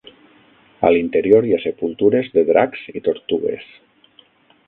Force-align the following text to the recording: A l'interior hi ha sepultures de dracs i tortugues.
A 0.87 0.89
l'interior 0.95 1.47
hi 1.49 1.53
ha 1.57 1.59
sepultures 1.65 2.33
de 2.37 2.45
dracs 2.49 2.87
i 3.01 3.05
tortugues. 3.09 3.71